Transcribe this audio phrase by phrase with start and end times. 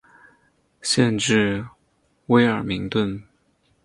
[0.81, 1.63] 县治
[2.25, 3.21] 威尔明顿。